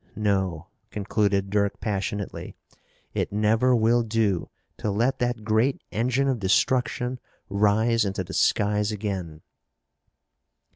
No," 0.15 0.65
concluded 0.89 1.51
Dirk 1.51 1.79
passionately, 1.79 2.55
"it 3.13 3.31
never 3.31 3.75
will 3.75 4.01
do 4.01 4.49
to 4.77 4.89
let 4.89 5.19
that 5.19 5.43
great 5.43 5.83
engine 5.91 6.27
of 6.27 6.39
destruction 6.39 7.19
rise 7.49 8.03
into 8.03 8.23
the 8.23 8.33
skies 8.33 8.91
again!" 8.91 9.41